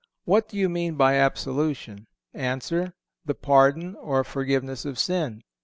_What 0.25 0.49
do 0.49 0.57
you 0.57 0.67
mean 0.67 0.95
by 0.95 1.17
absolution? 1.19 2.07
Answer. 2.33 2.95
The 3.25 3.35
pardon 3.35 3.95
or 3.97 4.23
forgiveness 4.23 4.83
of 4.83 4.97
sin. 4.97 5.43